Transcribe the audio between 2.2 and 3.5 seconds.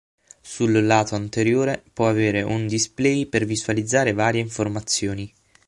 un display per